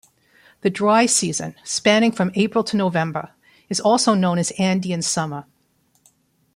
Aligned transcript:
The 0.61 0.71
dry 0.71 1.05
season, 1.05 1.53
spanning 1.63 2.11
from 2.11 2.31
April 2.33 2.63
to 2.63 2.75
November, 2.75 3.33
is 3.69 3.79
also 3.79 4.15
known 4.15 4.39
as 4.39 4.49
"Andean 4.57 5.03
summer". 5.03 5.45